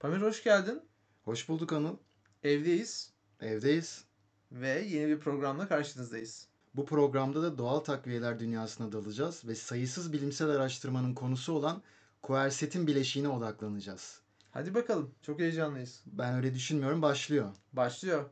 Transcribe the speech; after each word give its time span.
Pamir 0.00 0.22
hoş 0.22 0.44
geldin. 0.44 0.82
Hoş 1.22 1.48
bulduk 1.48 1.72
Anıl. 1.72 1.96
Evdeyiz 2.42 3.12
Evdeyiz. 3.40 4.04
ve 4.52 4.68
yeni 4.88 5.08
bir 5.08 5.20
programla 5.20 5.68
karşınızdayız. 5.68 6.48
Bu 6.74 6.86
programda 6.86 7.42
da 7.42 7.58
doğal 7.58 7.80
takviyeler 7.80 8.40
dünyasına 8.40 8.92
dalacağız 8.92 9.42
ve 9.48 9.54
sayısız 9.54 10.12
bilimsel 10.12 10.50
araştırmanın 10.50 11.14
konusu 11.14 11.52
olan 11.52 11.82
koersetin 12.22 12.86
bileşiğine 12.86 13.28
odaklanacağız. 13.28 14.20
Hadi 14.50 14.74
bakalım. 14.74 15.14
Çok 15.22 15.40
heyecanlıyız. 15.40 16.02
Ben 16.06 16.34
öyle 16.34 16.54
düşünmüyorum. 16.54 17.02
Başlıyor. 17.02 17.54
Başlıyor. 17.72 18.24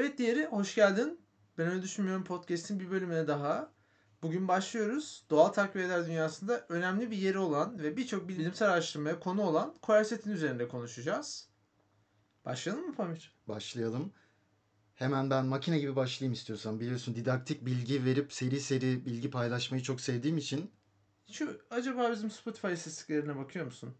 Evet 0.00 0.18
diğeri 0.18 0.46
hoş 0.46 0.74
geldin. 0.74 1.20
Ben 1.58 1.66
öyle 1.68 1.82
düşünmüyorum 1.82 2.24
podcast'in 2.24 2.80
bir 2.80 2.90
bölümüne 2.90 3.26
daha. 3.26 3.72
Bugün 4.22 4.48
başlıyoruz. 4.48 5.24
Doğal 5.30 5.48
takviyeler 5.48 6.06
dünyasında 6.06 6.66
önemli 6.68 7.10
bir 7.10 7.16
yeri 7.16 7.38
olan 7.38 7.78
ve 7.78 7.96
birçok 7.96 8.28
bilimsel 8.28 8.68
araştırmaya 8.70 9.20
konu 9.20 9.42
olan 9.42 9.74
koersetin 9.82 10.30
üzerinde 10.30 10.68
konuşacağız. 10.68 11.48
Başlayalım 12.44 12.86
mı 12.86 12.94
Pamir? 12.94 13.34
Başlayalım. 13.48 14.12
Hemen 14.94 15.30
ben 15.30 15.46
makine 15.46 15.78
gibi 15.78 15.96
başlayayım 15.96 16.32
istiyorsan. 16.32 16.80
Biliyorsun 16.80 17.14
didaktik 17.14 17.66
bilgi 17.66 18.04
verip 18.04 18.32
seri 18.32 18.60
seri 18.60 19.06
bilgi 19.06 19.30
paylaşmayı 19.30 19.82
çok 19.82 20.00
sevdiğim 20.00 20.38
için 20.38 20.70
Şu 21.30 21.60
acaba 21.70 22.12
bizim 22.12 22.30
Spotify 22.30 22.72
istatistiklerine 22.72 23.36
bakıyor 23.36 23.64
musun? 23.64 23.94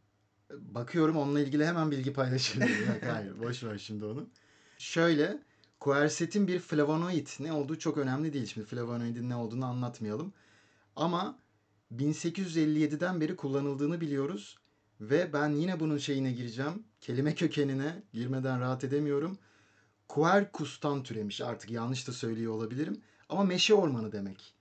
bakıyorum 0.50 1.16
onunla 1.16 1.40
ilgili 1.40 1.66
hemen 1.66 1.90
bilgi 1.90 2.12
paylaşıyorum. 2.12 2.72
Yok, 2.72 3.02
hayır 3.12 3.38
boş 3.38 3.64
ver 3.64 3.78
şimdi 3.78 4.04
onu. 4.04 4.30
Şöyle 4.78 5.49
Quercetin 5.80 6.48
bir 6.48 6.58
flavonoid 6.58 7.28
ne 7.40 7.52
olduğu 7.52 7.78
çok 7.78 7.98
önemli 7.98 8.32
değil. 8.32 8.46
Şimdi 8.46 8.66
flavonoidin 8.66 9.30
ne 9.30 9.36
olduğunu 9.36 9.64
anlatmayalım. 9.64 10.32
Ama 10.96 11.38
1857'den 11.96 13.20
beri 13.20 13.36
kullanıldığını 13.36 14.00
biliyoruz. 14.00 14.58
Ve 15.00 15.32
ben 15.32 15.48
yine 15.48 15.80
bunun 15.80 15.98
şeyine 15.98 16.32
gireceğim. 16.32 16.84
Kelime 17.00 17.34
kökenine 17.34 18.02
girmeden 18.12 18.60
rahat 18.60 18.84
edemiyorum. 18.84 19.38
Quercus'tan 20.08 21.02
türemiş. 21.02 21.40
Artık 21.40 21.70
yanlış 21.70 22.08
da 22.08 22.12
söylüyor 22.12 22.52
olabilirim. 22.52 23.00
Ama 23.28 23.44
meşe 23.44 23.74
ormanı 23.74 24.12
demek. 24.12 24.54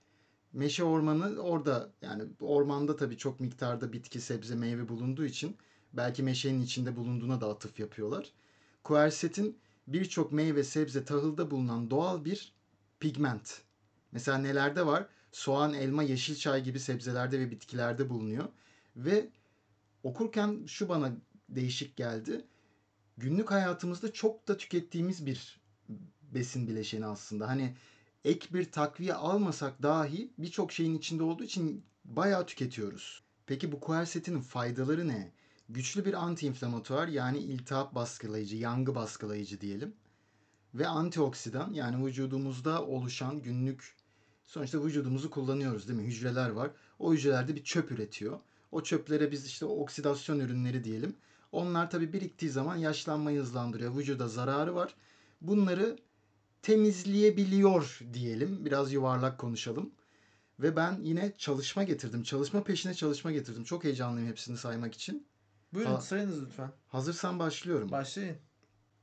Meşe 0.52 0.84
ormanı 0.84 1.40
orada 1.40 1.90
yani 2.02 2.22
ormanda 2.40 2.96
tabii 2.96 3.16
çok 3.16 3.40
miktarda 3.40 3.92
bitki, 3.92 4.20
sebze, 4.20 4.54
meyve 4.54 4.88
bulunduğu 4.88 5.24
için 5.24 5.56
belki 5.92 6.22
meşenin 6.22 6.62
içinde 6.62 6.96
bulunduğuna 6.96 7.40
da 7.40 7.48
atıf 7.48 7.80
yapıyorlar. 7.80 8.32
Quercetin 8.84 9.58
birçok 9.86 10.32
meyve, 10.32 10.64
sebze, 10.64 11.04
tahılda 11.04 11.50
bulunan 11.50 11.90
doğal 11.90 12.24
bir 12.24 12.52
pigment. 13.00 13.62
Mesela 14.12 14.38
nelerde 14.38 14.86
var? 14.86 15.06
Soğan, 15.32 15.74
elma, 15.74 16.02
yeşil 16.02 16.36
çay 16.36 16.64
gibi 16.64 16.80
sebzelerde 16.80 17.40
ve 17.40 17.50
bitkilerde 17.50 18.10
bulunuyor. 18.10 18.48
Ve 18.96 19.28
okurken 20.02 20.64
şu 20.66 20.88
bana 20.88 21.12
değişik 21.48 21.96
geldi. 21.96 22.44
Günlük 23.16 23.50
hayatımızda 23.50 24.12
çok 24.12 24.48
da 24.48 24.56
tükettiğimiz 24.56 25.26
bir 25.26 25.60
besin 26.22 26.68
bileşeni 26.68 27.06
aslında. 27.06 27.48
Hani 27.48 27.76
ek 28.24 28.48
bir 28.54 28.72
takviye 28.72 29.14
almasak 29.14 29.82
dahi 29.82 30.32
birçok 30.38 30.72
şeyin 30.72 30.98
içinde 30.98 31.22
olduğu 31.22 31.44
için 31.44 31.84
bayağı 32.04 32.46
tüketiyoruz. 32.46 33.22
Peki 33.46 33.72
bu 33.72 33.80
quercetinin 33.80 34.40
faydaları 34.40 35.08
ne? 35.08 35.32
Güçlü 35.72 36.04
bir 36.04 36.14
antiinflamatuar 36.14 37.08
yani 37.08 37.38
iltihap 37.38 37.94
baskılayıcı, 37.94 38.56
yangı 38.56 38.94
baskılayıcı 38.94 39.60
diyelim. 39.60 39.94
Ve 40.74 40.86
antioksidan 40.86 41.72
yani 41.72 42.06
vücudumuzda 42.06 42.86
oluşan 42.86 43.42
günlük 43.42 43.96
sonuçta 44.44 44.84
vücudumuzu 44.84 45.30
kullanıyoruz 45.30 45.88
değil 45.88 46.00
mi? 46.00 46.06
Hücreler 46.06 46.50
var. 46.50 46.70
O 46.98 47.12
hücrelerde 47.12 47.54
bir 47.54 47.64
çöp 47.64 47.90
üretiyor. 47.92 48.40
O 48.72 48.82
çöplere 48.82 49.32
biz 49.32 49.46
işte 49.46 49.64
oksidasyon 49.66 50.40
ürünleri 50.40 50.84
diyelim. 50.84 51.16
Onlar 51.52 51.90
tabi 51.90 52.12
biriktiği 52.12 52.50
zaman 52.50 52.76
yaşlanmayı 52.76 53.40
hızlandırıyor. 53.40 53.96
Vücuda 53.96 54.28
zararı 54.28 54.74
var. 54.74 54.94
Bunları 55.40 55.98
temizleyebiliyor 56.62 58.00
diyelim. 58.12 58.64
Biraz 58.64 58.92
yuvarlak 58.92 59.38
konuşalım. 59.38 59.90
Ve 60.60 60.76
ben 60.76 61.00
yine 61.02 61.34
çalışma 61.38 61.82
getirdim. 61.82 62.22
Çalışma 62.22 62.64
peşine 62.64 62.94
çalışma 62.94 63.32
getirdim. 63.32 63.64
Çok 63.64 63.84
heyecanlıyım 63.84 64.28
hepsini 64.28 64.56
saymak 64.56 64.94
için. 64.94 65.26
Buyurun 65.74 65.90
Ha. 65.90 66.00
sayınız 66.00 66.42
lütfen. 66.42 66.70
Hazırsan 66.88 67.38
başlıyorum. 67.38 67.90
Başlayın. 67.90 68.36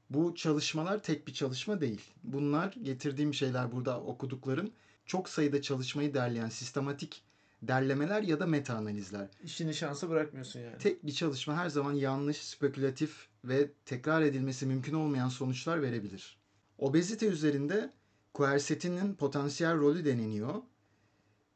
Bu 0.09 0.35
çalışmalar 0.35 1.03
tek 1.03 1.27
bir 1.27 1.33
çalışma 1.33 1.81
değil. 1.81 2.01
Bunlar 2.23 2.73
getirdiğim 2.83 3.33
şeyler 3.33 3.71
burada 3.71 4.01
okuduklarım 4.01 4.71
çok 5.05 5.29
sayıda 5.29 5.61
çalışmayı 5.61 6.13
derleyen 6.13 6.49
sistematik 6.49 7.23
derlemeler 7.61 8.21
ya 8.21 8.39
da 8.39 8.45
meta 8.45 8.75
analizler. 8.75 9.27
İşini 9.43 9.73
şansa 9.73 10.09
bırakmıyorsun 10.09 10.59
yani. 10.59 10.77
Tek 10.77 11.05
bir 11.05 11.11
çalışma 11.11 11.55
her 11.55 11.69
zaman 11.69 11.93
yanlış, 11.93 12.37
spekülatif 12.37 13.27
ve 13.43 13.71
tekrar 13.85 14.21
edilmesi 14.21 14.65
mümkün 14.65 14.93
olmayan 14.93 15.29
sonuçlar 15.29 15.81
verebilir. 15.81 16.37
Obezite 16.77 17.27
üzerinde 17.27 17.93
quercetinin 18.33 19.13
potansiyel 19.13 19.77
rolü 19.77 20.05
deneniyor 20.05 20.61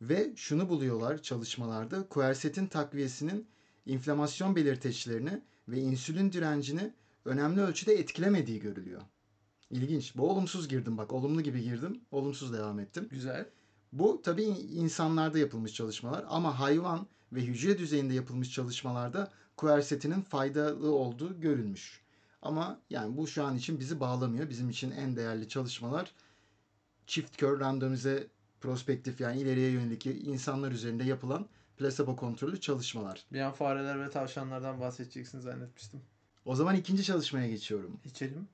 ve 0.01 0.33
şunu 0.35 0.69
buluyorlar 0.69 1.21
çalışmalarda. 1.21 2.07
Quercetin 2.07 2.67
takviyesinin 2.67 3.47
inflamasyon 3.91 4.55
belirteçlerini 4.55 5.41
ve 5.67 5.79
insülin 5.79 6.31
direncini 6.31 6.93
önemli 7.25 7.61
ölçüde 7.61 7.93
etkilemediği 7.93 8.59
görülüyor. 8.59 9.01
İlginç. 9.69 10.17
Bu 10.17 10.29
olumsuz 10.29 10.67
girdim 10.67 10.97
bak. 10.97 11.13
Olumlu 11.13 11.41
gibi 11.41 11.63
girdim. 11.63 12.01
Olumsuz 12.11 12.53
devam 12.53 12.79
ettim. 12.79 13.07
Güzel. 13.11 13.49
Bu 13.93 14.21
tabii 14.21 14.43
insanlarda 14.43 15.39
yapılmış 15.39 15.73
çalışmalar 15.73 16.25
ama 16.29 16.59
hayvan 16.59 17.07
ve 17.33 17.41
hücre 17.41 17.77
düzeyinde 17.77 18.13
yapılmış 18.13 18.51
çalışmalarda 18.51 19.31
quercetinin 19.57 20.21
faydalı 20.21 20.91
olduğu 20.91 21.39
görülmüş. 21.39 22.01
Ama 22.41 22.79
yani 22.89 23.17
bu 23.17 23.27
şu 23.27 23.43
an 23.43 23.57
için 23.57 23.79
bizi 23.79 23.99
bağlamıyor. 23.99 24.49
Bizim 24.49 24.69
için 24.69 24.91
en 24.91 25.15
değerli 25.15 25.49
çalışmalar 25.49 26.11
çift 27.07 27.37
kör 27.37 27.59
randomize 27.59 28.27
prospektif 28.61 29.21
yani 29.21 29.41
ileriye 29.41 29.71
yönelik 29.71 30.05
insanlar 30.05 30.71
üzerinde 30.71 31.03
yapılan 31.03 31.47
plasebo 31.81 32.15
kontrollü 32.15 32.61
çalışmalar. 32.61 33.25
Bir 33.33 33.39
an 33.39 33.51
fareler 33.51 34.05
ve 34.05 34.09
tavşanlardan 34.09 34.79
bahsedeceksin 34.79 35.39
zannetmiştim. 35.39 36.01
O 36.45 36.55
zaman 36.55 36.75
ikinci 36.75 37.03
çalışmaya 37.03 37.47
geçiyorum. 37.47 37.99
İçelim. 38.05 38.47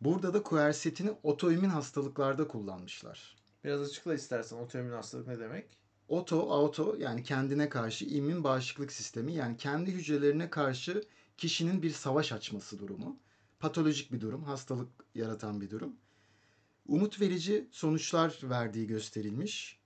Burada 0.00 0.34
da 0.34 0.42
quercetini 0.42 1.10
otoimmün 1.22 1.68
hastalıklarda 1.68 2.48
kullanmışlar. 2.48 3.36
Biraz 3.64 3.80
açıkla 3.80 4.14
istersen 4.14 4.56
otoimmün 4.56 4.92
hastalık 4.92 5.26
ne 5.26 5.38
demek? 5.38 5.78
Oto, 6.08 6.52
auto 6.52 6.96
yani 6.98 7.22
kendine 7.22 7.68
karşı 7.68 8.04
immün 8.04 8.44
bağışıklık 8.44 8.92
sistemi 8.92 9.32
yani 9.32 9.56
kendi 9.56 9.90
hücrelerine 9.92 10.50
karşı 10.50 11.04
kişinin 11.38 11.82
bir 11.82 11.90
savaş 11.90 12.32
açması 12.32 12.78
durumu. 12.78 13.20
Patolojik 13.60 14.12
bir 14.12 14.20
durum, 14.20 14.44
hastalık 14.44 14.88
yaratan 15.14 15.60
bir 15.60 15.70
durum. 15.70 15.96
Umut 16.86 17.20
verici 17.20 17.68
sonuçlar 17.70 18.38
verdiği 18.42 18.86
gösterilmiş. 18.86 19.78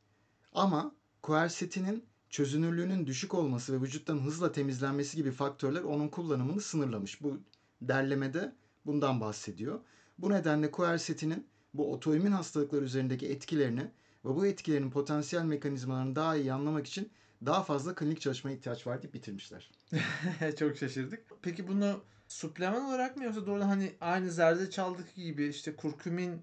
Ama 0.53 0.95
quercetinin 1.23 2.05
çözünürlüğünün 2.31 3.07
düşük 3.07 3.35
olması 3.35 3.73
ve 3.73 3.83
vücuttan 3.83 4.19
hızla 4.19 4.53
temizlenmesi 4.53 5.17
gibi 5.17 5.31
faktörler 5.31 5.83
onun 5.83 6.09
kullanımını 6.09 6.61
sınırlamış. 6.61 7.23
Bu 7.23 7.41
derlemede 7.83 8.53
bundan 8.87 9.21
bahsediyor. 9.21 9.81
Bu 10.19 10.31
nedenle 10.31 10.71
quercetinin 10.71 11.47
bu 11.75 11.93
otoimmün 11.93 12.33
hastalıklar 12.33 12.83
üzerindeki 12.83 13.29
etkilerini 13.29 13.91
ve 14.25 14.29
bu 14.37 14.47
etkilerin 14.47 14.91
potansiyel 14.91 15.45
mekanizmalarını 15.45 16.17
daha 16.17 16.37
iyi 16.37 16.53
anlamak 16.53 16.87
için 16.87 17.11
daha 17.47 17.63
fazla 17.63 17.95
klinik 17.95 18.21
çalışmaya 18.21 18.53
ihtiyaç 18.57 18.87
var 18.87 19.03
deyip 19.03 19.15
bitirmişler. 19.15 19.71
Çok 20.59 20.77
şaşırdık. 20.77 21.25
Peki 21.43 21.69
bunu 21.69 22.01
supleman 22.29 22.85
olarak 22.85 23.17
mı 23.17 23.25
yoksa 23.25 23.47
doğrudan 23.47 23.69
hani 23.69 23.93
aynı 24.01 24.31
zerdeçaldaki 24.31 25.25
gibi 25.25 25.47
işte 25.47 25.77
kurkumin 25.77 26.43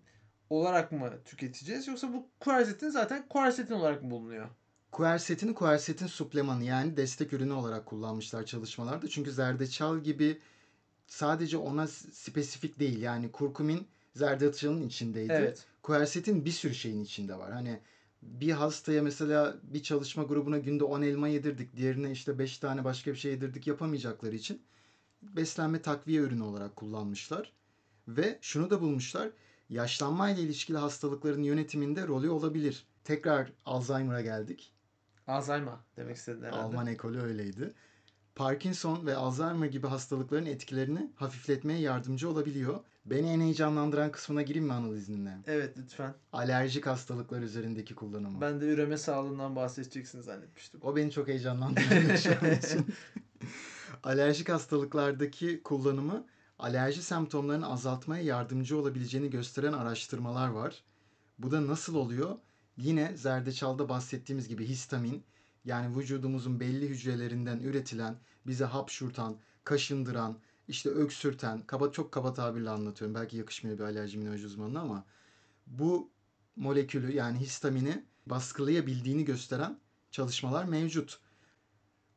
olarak 0.50 0.92
mı 0.92 1.12
tüketeceğiz 1.26 1.88
yoksa 1.88 2.14
bu 2.14 2.28
quercetin 2.40 2.90
zaten 2.90 3.28
quercetin 3.30 3.74
olarak 3.74 4.04
mı 4.04 4.12
bulunuyor? 4.12 4.50
Quercetini 4.94 5.54
quercetin 5.54 6.08
suplemanı 6.08 6.64
yani 6.64 6.98
destek 6.98 7.34
ürünü 7.34 7.54
olarak 7.54 7.86
kullanmışlar 7.86 8.46
çalışmalarda. 8.46 9.08
Çünkü 9.08 9.32
zerdeçal 9.32 10.00
gibi 10.00 10.40
sadece 11.08 11.58
ona 11.58 11.88
spesifik 11.88 12.80
değil. 12.80 13.02
Yani 13.02 13.32
kurkumin 13.32 13.88
zerdeçalın 14.16 14.88
içindeydi. 14.88 15.34
Evet. 15.34 15.66
Quercetin 15.84 16.46
bir 16.46 16.52
sürü 16.52 16.74
şeyin 16.74 17.04
içinde 17.04 17.36
var. 17.40 17.52
Hani 17.52 17.80
bir 18.22 18.52
hastaya 18.52 19.02
mesela 19.04 19.56
bir 19.64 19.84
çalışma 19.84 20.24
grubuna 20.24 20.58
günde 20.58 20.84
10 20.84 21.02
elma 21.02 21.28
yedirdik. 21.28 21.76
Diğerine 21.76 22.12
işte 22.12 22.40
5 22.40 22.58
tane 22.58 22.84
başka 22.84 23.12
bir 23.12 23.18
şey 23.18 23.32
yedirdik 23.32 23.68
yapamayacakları 23.68 24.36
için 24.36 24.62
beslenme 25.22 25.82
takviye 25.82 26.22
ürünü 26.22 26.44
olarak 26.44 26.76
kullanmışlar. 26.76 27.52
Ve 28.08 28.38
şunu 28.42 28.70
da 28.70 28.82
bulmuşlar. 28.82 29.30
yaşlanmayla 29.70 30.44
ilişkili 30.44 30.78
hastalıkların 30.78 31.44
yönetiminde 31.44 32.08
rolü 32.08 32.30
olabilir. 32.30 32.86
Tekrar 33.04 33.52
Alzheimer'a 33.66 34.22
geldik. 34.22 34.74
Alzheimer 35.28 35.74
demek 35.98 36.16
istedin 36.16 36.44
herhalde. 36.44 36.62
Alman 36.62 36.88
ekolü 36.88 37.22
öyleydi. 37.22 37.74
Parkinson 38.36 39.06
ve 39.06 39.16
Alzheimer 39.16 39.68
gibi 39.68 39.88
hastalıkların 39.88 40.46
etkilerini 40.46 41.12
hafifletmeye 41.16 41.80
yardımcı 41.80 42.30
olabiliyor. 42.30 42.80
Beni 43.06 43.30
en 43.30 43.40
heyecanlandıran 43.42 44.12
kısmına 44.12 44.42
gireyim 44.42 44.68
mi 44.68 44.74
Anıl 44.74 44.96
izninle? 44.96 45.38
Evet 45.48 45.78
lütfen. 45.78 46.14
Alerjik 46.34 46.88
hastalıklar 46.88 47.42
üzerindeki 47.42 47.96
kullanımı. 47.96 48.42
Ben 48.42 48.62
de 48.62 48.66
üreme 48.66 48.98
sağlığından 48.98 49.56
bahsedeceksin 49.56 50.22
zannetmiştim. 50.22 50.80
O 50.84 50.96
beni 50.96 51.12
çok 51.12 51.28
heyecanlandırdı 51.28 52.18
şu 52.24 52.30
an 52.30 52.52
için. 52.52 52.86
Alerjik 54.04 54.50
hastalıklardaki 54.50 55.64
kullanımı 55.64 56.26
alerji 56.60 57.02
semptomlarını 57.04 57.72
azaltmaya 57.72 58.24
yardımcı 58.24 58.78
olabileceğini 58.78 59.30
gösteren 59.30 59.74
araştırmalar 59.74 60.48
var. 60.48 60.84
Bu 61.40 61.52
da 61.52 61.68
nasıl 61.68 61.96
oluyor? 61.96 62.38
Yine 62.78 63.18
zerdeçalda 63.18 63.90
bahsettiğimiz 63.90 64.48
gibi 64.48 64.66
histamin 64.66 65.24
yani 65.66 65.98
vücudumuzun 65.98 66.60
belli 66.60 66.90
hücrelerinden 66.90 67.60
üretilen, 67.60 68.16
bize 68.48 68.66
hapşurtan, 68.66 69.38
kaşındıran, 69.64 70.38
işte 70.68 70.90
öksürten, 70.90 71.62
kaba 71.62 71.92
çok 71.92 72.12
kaba 72.12 72.34
tabirle 72.34 72.70
anlatıyorum. 72.70 73.16
Belki 73.16 73.38
yakışmıyor 73.38 73.78
bir 73.78 73.84
alerji 73.84 74.18
immünoloji 74.18 74.46
uzmanına 74.46 74.82
ama 74.82 75.06
bu 75.68 76.10
molekülü 76.56 77.16
yani 77.16 77.40
histamini 77.40 78.04
baskılayabildiğini 78.26 79.26
gösteren 79.26 79.80
çalışmalar 80.12 80.66
mevcut. 80.66 81.20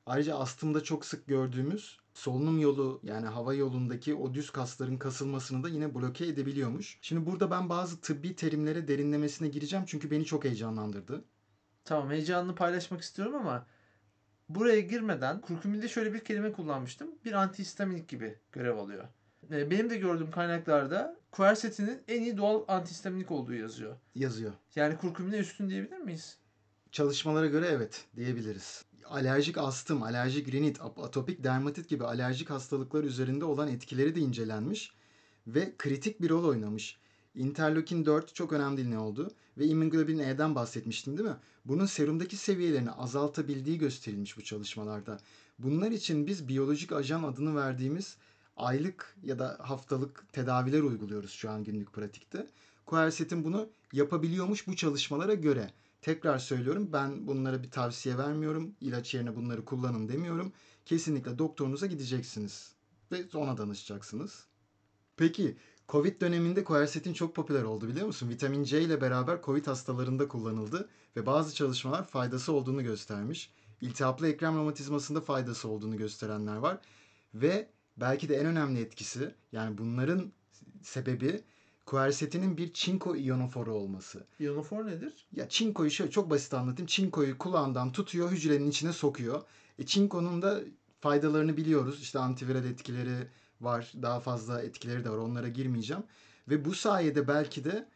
Ayrıca 0.06 0.36
astımda 0.36 0.82
çok 0.82 1.04
sık 1.04 1.26
gördüğümüz 1.26 1.98
solunum 2.16 2.58
yolu 2.58 3.00
yani 3.02 3.26
hava 3.26 3.54
yolundaki 3.54 4.14
o 4.14 4.34
düz 4.34 4.50
kasların 4.50 4.96
kasılmasını 4.98 5.62
da 5.64 5.68
yine 5.68 5.94
bloke 5.94 6.26
edebiliyormuş. 6.26 6.98
Şimdi 7.02 7.26
burada 7.26 7.50
ben 7.50 7.68
bazı 7.68 8.00
tıbbi 8.00 8.36
terimlere 8.36 8.88
derinlemesine 8.88 9.48
gireceğim 9.48 9.84
çünkü 9.88 10.10
beni 10.10 10.24
çok 10.24 10.44
heyecanlandırdı. 10.44 11.24
Tamam 11.84 12.10
heyecanını 12.10 12.54
paylaşmak 12.54 13.00
istiyorum 13.00 13.34
ama 13.34 13.66
buraya 14.48 14.80
girmeden 14.80 15.40
kurkuminde 15.40 15.88
şöyle 15.88 16.14
bir 16.14 16.20
kelime 16.20 16.52
kullanmıştım. 16.52 17.08
Bir 17.24 17.32
antihistaminik 17.32 18.08
gibi 18.08 18.38
görev 18.52 18.76
alıyor. 18.78 19.04
Ee, 19.50 19.70
Benim 19.70 19.90
de 19.90 19.96
gördüğüm 19.96 20.30
kaynaklarda 20.30 21.16
quercetinin 21.32 22.02
en 22.08 22.22
iyi 22.22 22.36
doğal 22.36 22.64
antihistaminik 22.68 23.30
olduğu 23.30 23.54
yazıyor. 23.54 23.96
Yazıyor. 24.14 24.52
Yani 24.74 24.96
kurkumine 24.96 25.36
üstün 25.36 25.68
diyebilir 25.68 25.98
miyiz? 25.98 26.38
Çalışmalara 26.92 27.46
göre 27.46 27.66
evet 27.66 28.04
diyebiliriz. 28.16 28.84
Alerjik 29.10 29.58
astım, 29.58 30.02
alerjik 30.02 30.52
rinit, 30.52 30.80
atopik 30.80 31.44
dermatit 31.44 31.88
gibi 31.88 32.04
alerjik 32.04 32.50
hastalıklar 32.50 33.04
üzerinde 33.04 33.44
olan 33.44 33.68
etkileri 33.68 34.14
de 34.14 34.20
incelenmiş 34.20 34.92
ve 35.46 35.74
kritik 35.78 36.22
bir 36.22 36.30
rol 36.30 36.44
oynamış. 36.44 36.98
Interleukin 37.34 38.06
4 38.06 38.34
çok 38.34 38.52
önemli 38.52 38.90
ne 38.90 38.98
oldu 38.98 39.30
ve 39.58 39.66
immunoglobulin 39.66 40.18
E'den 40.18 40.54
bahsetmiştim 40.54 41.18
değil 41.18 41.28
mi? 41.28 41.36
Bunun 41.64 41.86
serumdaki 41.86 42.36
seviyelerini 42.36 42.90
azaltabildiği 42.90 43.78
gösterilmiş 43.78 44.36
bu 44.36 44.42
çalışmalarda. 44.42 45.18
Bunlar 45.58 45.90
için 45.90 46.26
biz 46.26 46.48
biyolojik 46.48 46.92
ajan 46.92 47.22
adını 47.22 47.56
verdiğimiz 47.56 48.16
aylık 48.56 49.16
ya 49.22 49.38
da 49.38 49.58
haftalık 49.60 50.32
tedaviler 50.32 50.82
uyguluyoruz 50.82 51.30
şu 51.30 51.50
an 51.50 51.64
günlük 51.64 51.92
pratikte. 51.92 52.46
Quercetin 52.86 53.44
bunu 53.44 53.68
yapabiliyormuş 53.92 54.66
bu 54.66 54.76
çalışmalara 54.76 55.34
göre. 55.34 55.70
Tekrar 56.06 56.38
söylüyorum 56.38 56.88
ben 56.92 57.26
bunlara 57.26 57.62
bir 57.62 57.70
tavsiye 57.70 58.18
vermiyorum. 58.18 58.74
İlaç 58.80 59.14
yerine 59.14 59.36
bunları 59.36 59.64
kullanın 59.64 60.08
demiyorum. 60.08 60.52
Kesinlikle 60.84 61.38
doktorunuza 61.38 61.86
gideceksiniz 61.86 62.72
ve 63.12 63.24
ona 63.34 63.58
danışacaksınız. 63.58 64.46
Peki 65.16 65.56
Covid 65.88 66.20
döneminde 66.20 66.64
quercetin 66.64 67.12
çok 67.12 67.34
popüler 67.34 67.62
oldu 67.62 67.88
biliyor 67.88 68.06
musun? 68.06 68.28
Vitamin 68.28 68.64
C 68.64 68.82
ile 68.82 69.00
beraber 69.00 69.42
Covid 69.42 69.66
hastalarında 69.66 70.28
kullanıldı 70.28 70.88
ve 71.16 71.26
bazı 71.26 71.54
çalışmalar 71.54 72.06
faydası 72.06 72.52
olduğunu 72.52 72.82
göstermiş. 72.82 73.50
İltihaplı 73.80 74.28
ekrem 74.28 74.56
romatizmasında 74.56 75.20
faydası 75.20 75.68
olduğunu 75.68 75.96
gösterenler 75.96 76.56
var. 76.56 76.78
Ve 77.34 77.70
belki 77.96 78.28
de 78.28 78.36
en 78.36 78.46
önemli 78.46 78.80
etkisi 78.80 79.34
yani 79.52 79.78
bunların 79.78 80.32
sebebi 80.82 81.44
quercetinin 81.86 82.56
bir 82.56 82.72
çinko 82.72 83.16
ionoforu 83.16 83.74
olması. 83.74 84.26
Ionofor 84.40 84.86
nedir? 84.86 85.26
Ya 85.32 85.48
çinkoyu 85.48 85.90
şöyle 85.90 86.10
çok 86.10 86.30
basit 86.30 86.54
anlatayım. 86.54 86.86
Çinkoyu 86.86 87.38
kulağından 87.38 87.92
tutuyor, 87.92 88.30
hücrenin 88.30 88.70
içine 88.70 88.92
sokuyor. 88.92 89.42
E 89.78 89.86
çinkonun 89.86 90.42
da 90.42 90.60
faydalarını 91.00 91.56
biliyoruz. 91.56 92.02
İşte 92.02 92.18
antiviral 92.18 92.64
etkileri 92.64 93.28
var. 93.60 93.92
Daha 94.02 94.20
fazla 94.20 94.62
etkileri 94.62 95.04
de 95.04 95.10
var. 95.10 95.18
Onlara 95.18 95.48
girmeyeceğim. 95.48 96.02
Ve 96.48 96.64
bu 96.64 96.74
sayede 96.74 97.28
belki 97.28 97.64
de 97.64 97.88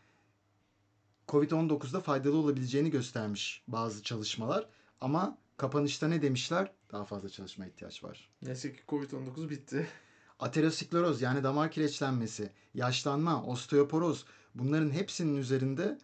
Covid-19'da 1.28 2.00
faydalı 2.00 2.36
olabileceğini 2.36 2.90
göstermiş 2.90 3.62
bazı 3.68 4.02
çalışmalar. 4.02 4.68
Ama 5.00 5.38
kapanışta 5.56 6.08
ne 6.08 6.22
demişler? 6.22 6.72
Daha 6.92 7.04
fazla 7.04 7.28
çalışma 7.28 7.66
ihtiyaç 7.66 8.04
var. 8.04 8.30
Neyse 8.42 8.72
ki 8.72 8.80
Covid-19 8.88 9.50
bitti. 9.50 9.88
Ateroskleroz 10.40 11.22
yani 11.22 11.42
damar 11.42 11.70
kireçlenmesi, 11.70 12.50
yaşlanma, 12.74 13.44
osteoporoz 13.44 14.24
bunların 14.54 14.90
hepsinin 14.90 15.36
üzerinde 15.36 15.98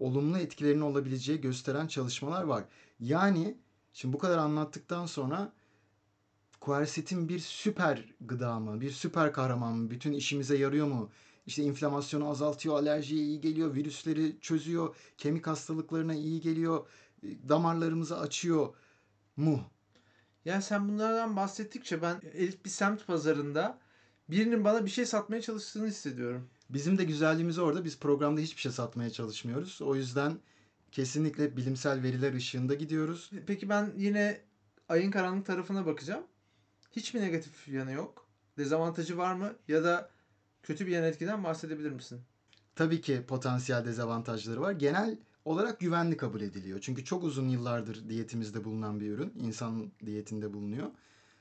olumlu 0.00 0.38
etkilerinin 0.38 0.80
olabileceği 0.80 1.40
gösteren 1.40 1.86
çalışmalar 1.86 2.42
var. 2.42 2.64
Yani 3.00 3.56
şimdi 3.92 4.12
bu 4.14 4.18
kadar 4.18 4.38
anlattıktan 4.38 5.06
sonra 5.06 5.52
quercetin 6.60 7.28
bir 7.28 7.38
süper 7.38 8.14
gıda 8.20 8.58
mı, 8.58 8.80
bir 8.80 8.90
süper 8.90 9.32
kahraman 9.32 9.76
mı, 9.76 9.90
bütün 9.90 10.12
işimize 10.12 10.58
yarıyor 10.58 10.86
mu? 10.86 11.10
İşte 11.46 11.62
inflamasyonu 11.62 12.28
azaltıyor, 12.28 12.74
alerjiye 12.74 13.22
iyi 13.22 13.40
geliyor, 13.40 13.74
virüsleri 13.74 14.36
çözüyor, 14.40 14.96
kemik 15.18 15.46
hastalıklarına 15.46 16.14
iyi 16.14 16.40
geliyor, 16.40 16.86
damarlarımızı 17.22 18.18
açıyor 18.18 18.74
mu? 19.36 19.60
Yani 20.44 20.62
sen 20.62 20.88
bunlardan 20.88 21.36
bahsettikçe 21.36 22.02
ben 22.02 22.20
elit 22.34 22.64
bir 22.64 22.70
semt 22.70 23.06
pazarında 23.06 23.78
birinin 24.28 24.64
bana 24.64 24.84
bir 24.84 24.90
şey 24.90 25.06
satmaya 25.06 25.42
çalıştığını 25.42 25.86
hissediyorum. 25.86 26.50
Bizim 26.70 26.98
de 26.98 27.04
güzelliğimiz 27.04 27.58
orada. 27.58 27.84
Biz 27.84 27.98
programda 27.98 28.40
hiçbir 28.40 28.60
şey 28.60 28.72
satmaya 28.72 29.10
çalışmıyoruz. 29.10 29.82
O 29.82 29.94
yüzden 29.94 30.38
kesinlikle 30.92 31.56
bilimsel 31.56 32.02
veriler 32.02 32.34
ışığında 32.34 32.74
gidiyoruz. 32.74 33.30
Peki 33.46 33.68
ben 33.68 33.92
yine 33.96 34.40
ayın 34.88 35.10
karanlık 35.10 35.46
tarafına 35.46 35.86
bakacağım. 35.86 36.24
Hiçbir 36.92 37.20
negatif 37.20 37.68
yanı 37.68 37.92
yok. 37.92 38.26
Dezavantajı 38.58 39.16
var 39.16 39.34
mı? 39.34 39.52
Ya 39.68 39.84
da 39.84 40.10
kötü 40.62 40.86
bir 40.86 40.92
yan 40.92 41.04
etkiden 41.04 41.44
bahsedebilir 41.44 41.90
misin? 41.90 42.20
Tabii 42.74 43.00
ki 43.00 43.22
potansiyel 43.28 43.84
dezavantajları 43.84 44.60
var. 44.60 44.72
Genel 44.72 45.18
olarak 45.50 45.80
güvenli 45.80 46.16
kabul 46.16 46.40
ediliyor. 46.40 46.80
Çünkü 46.80 47.04
çok 47.04 47.24
uzun 47.24 47.48
yıllardır 47.48 48.08
diyetimizde 48.08 48.64
bulunan 48.64 49.00
bir 49.00 49.10
ürün. 49.10 49.32
İnsan 49.40 49.92
diyetinde 50.06 50.52
bulunuyor. 50.52 50.90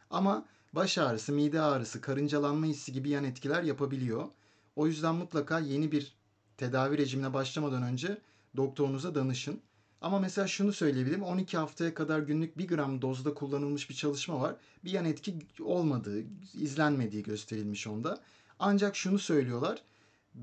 Ama 0.10 0.46
baş 0.74 0.98
ağrısı, 0.98 1.32
mide 1.32 1.62
ağrısı, 1.62 2.02
karıncalanma 2.02 2.66
hissi 2.66 2.94
gibi 2.94 3.10
yan 3.10 3.24
etkiler 3.24 3.64
yapabiliyor. 3.64 4.28
O 4.76 4.88
yüzden 4.88 5.16
mutlaka 5.16 5.60
yeni 5.60 5.92
bir 5.92 6.16
tedavi 6.58 6.98
rejimine 6.98 7.34
başlamadan 7.34 7.84
önce 7.84 8.18
doktorunuza 8.58 9.16
danışın. 9.16 9.62
Ama 10.02 10.20
mesela 10.20 10.48
şunu 10.48 10.74
söyleyebilirim. 10.74 11.24
12 11.24 11.58
haftaya 11.58 11.94
kadar 11.94 12.20
günlük 12.20 12.58
1 12.58 12.68
gram 12.68 13.02
dozda 13.02 13.34
kullanılmış 13.34 13.90
bir 13.90 13.96
çalışma 13.96 14.42
var. 14.42 14.56
Bir 14.84 14.92
yan 14.92 15.06
etki 15.06 15.36
olmadığı, 15.62 16.24
izlenmediği 16.54 17.24
gösterilmiş 17.24 17.88
onda. 17.88 18.22
Ancak 18.60 18.96
şunu 18.96 19.20
söylüyorlar. 19.20 19.82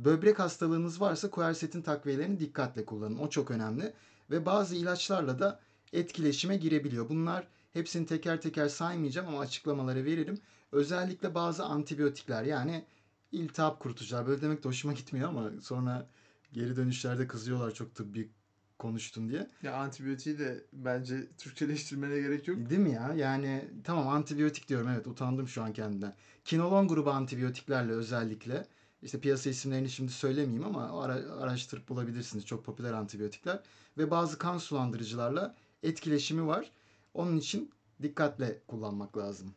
Böbrek 0.05 0.39
hastalığınız 0.39 1.01
varsa 1.01 1.31
quercetin 1.31 1.83
takviyelerini 1.83 2.41
dikkatle 2.41 2.85
kullanın. 2.85 3.19
O 3.19 3.31
çok 3.31 3.51
önemli. 3.51 3.93
Ve 4.31 4.47
bazı 4.47 4.77
ilaçlarla 4.77 5.39
da 5.39 5.61
etkileşime 5.93 6.57
girebiliyor. 6.57 7.09
Bunlar 7.09 7.49
hepsini 7.73 8.07
teker 8.07 8.41
teker 8.41 8.69
saymayacağım 8.69 9.29
ama 9.29 9.41
açıklamaları 9.41 10.05
veririm. 10.05 10.39
Özellikle 10.73 11.35
bazı 11.35 11.65
antibiyotikler 11.65 12.45
yani 12.45 12.85
iltihap 13.33 13.81
kurutucular. 13.81 14.27
Böyle 14.27 14.43
demek 14.43 14.65
de 14.65 14.69
hoşuma 14.69 14.95
gitmiyor 14.95 15.29
ama 15.29 15.51
sonra 15.63 16.07
geri 16.53 16.77
dönüşlerde 16.77 17.27
kızıyorlar 17.27 17.75
çok 17.75 17.95
tıbbi 17.95 18.31
konuştun 18.79 19.29
diye. 19.29 19.51
Ya 19.63 19.75
antibiyotiği 19.75 20.39
de 20.39 20.65
bence 20.73 21.27
Türkçeleştirmene 21.39 22.21
gerek 22.21 22.49
yok. 22.49 22.71
Değil 22.71 22.81
mi 22.81 22.93
ya? 22.93 23.15
Yani 23.17 23.71
tamam 23.85 24.09
antibiyotik 24.09 24.69
diyorum 24.69 24.89
evet 24.89 25.07
utandım 25.07 25.49
şu 25.49 25.63
an 25.63 25.73
kendimden. 25.73 26.15
Kinolon 26.45 26.89
grubu 26.89 27.11
antibiyotiklerle 27.11 27.93
özellikle 27.93 28.67
işte 29.03 29.21
piyasa 29.21 29.51
isimlerini 29.51 29.91
şimdi 29.91 30.13
söylemeyeyim 30.13 30.65
ama 30.65 31.03
ara, 31.03 31.15
araştırıp 31.15 31.89
bulabilirsiniz. 31.89 32.47
Çok 32.47 32.65
popüler 32.65 32.93
antibiyotikler 32.93 33.61
ve 33.99 34.11
bazı 34.11 34.39
kan 34.39 34.59
sulandırıcılarla 34.59 35.55
etkileşimi 35.83 36.47
var. 36.47 36.71
Onun 37.15 37.37
için 37.37 37.71
dikkatle 38.03 38.63
kullanmak 38.67 39.17
lazım. 39.17 39.55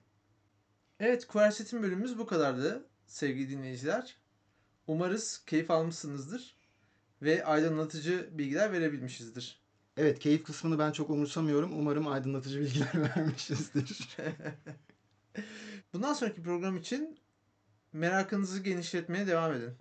Evet, 1.00 1.28
Quercetin 1.28 1.84
bölümümüz 1.84 2.18
bu 2.18 2.26
kadardı 2.26 2.86
sevgili 3.08 3.50
dinleyiciler. 3.50 4.18
Umarız 4.88 5.44
keyif 5.46 5.72
almışsınızdır 5.72 6.56
ve 7.22 7.46
aydınlatıcı 7.46 8.30
bilgiler 8.32 8.72
verebilmişizdir. 8.72 9.60
Evet, 9.98 10.20
keyif 10.20 10.44
kısmını 10.44 10.80
ben 10.80 10.92
çok 10.92 11.10
umursamıyorum. 11.10 11.80
Umarım 11.80 12.08
aydınlatıcı 12.08 12.60
bilgiler 12.60 12.92
vermişizdir. 13.18 14.18
Bundan 15.94 16.14
sonraki 16.14 16.44
program 16.44 16.78
için 16.78 17.20
merakınızı 17.94 18.60
genişletmeye 18.60 19.28
devam 19.28 19.54
edin. 19.54 19.74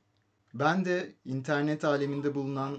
Ben 0.55 0.85
de 0.85 1.15
internet 1.25 1.85
aleminde 1.85 2.35
bulunan 2.35 2.79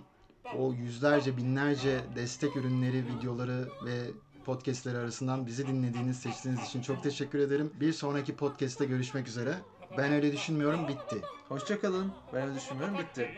o 0.57 0.74
yüzlerce 0.74 1.38
binlerce 1.38 2.00
destek 2.15 2.55
ürünleri, 2.55 3.05
videoları 3.07 3.69
ve 3.86 4.12
podcastleri 4.45 4.98
arasından 4.98 5.48
bizi 5.48 5.67
dinlediğiniz, 5.67 6.19
seçtiğiniz 6.19 6.63
için 6.65 6.81
çok 6.81 7.03
teşekkür 7.03 7.39
ederim. 7.39 7.74
Bir 7.79 7.93
sonraki 7.93 8.36
podcast'te 8.36 8.86
görüşmek 8.86 9.27
üzere. 9.27 9.55
Ben 9.98 10.13
öyle 10.13 10.33
düşünmüyorum, 10.33 10.88
bitti. 10.88 11.21
Hoşçakalın. 11.48 12.12
Ben 12.33 12.48
öyle 12.48 12.55
düşünmüyorum. 12.55 12.98
Bitti. 12.98 13.29